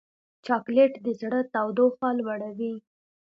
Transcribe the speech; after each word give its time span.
چاکلېټ 0.45 0.93
د 1.05 1.07
زړه 1.21 1.39
تودوخه 1.53 2.07
لوړوي. 2.19 2.73